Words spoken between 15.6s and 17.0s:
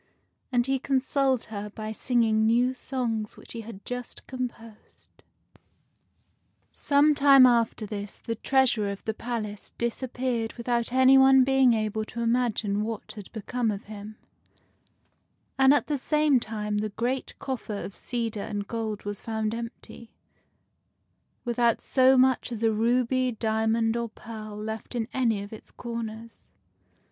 at the same time the